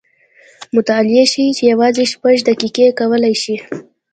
مطالعې 0.75 1.23
ښیې 1.31 1.51
چې 1.57 1.63
یوازې 1.73 2.03
شپږ 2.13 2.35
دقیقې 2.47 2.87
کولی 2.99 3.35
شي 3.41 3.55